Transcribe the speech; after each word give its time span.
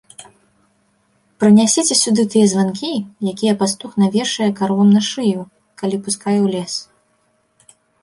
Прынясіце 1.43 1.97
сюды 2.03 2.25
тыя 2.35 2.45
званкі, 2.55 2.91
якія 3.33 3.53
пастух 3.61 3.91
навешвае 4.07 4.51
каровам 4.63 4.89
на 4.97 5.01
шыю, 5.13 5.41
калі 5.83 5.97
пускае 6.05 6.39
ў 6.45 6.53
лес. 6.59 6.73